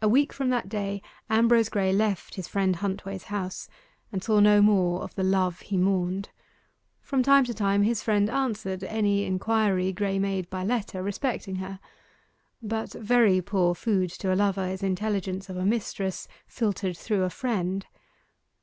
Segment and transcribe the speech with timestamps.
[0.00, 3.68] A week from that day Ambrose Graye left his friend Huntway's house
[4.10, 6.30] and saw no more of the Love he mourned.
[7.02, 11.78] From time to time his friend answered any inquiry Graye made by letter respecting her.
[12.62, 17.28] But very poor food to a lover is intelligence of a mistress filtered through a
[17.28, 17.84] friend.